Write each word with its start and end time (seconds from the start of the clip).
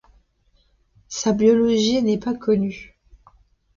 Sa 1.09 1.31
biologie 1.31 2.01
n'est 2.01 2.17
pas 2.17 2.33
connue. 2.33 2.97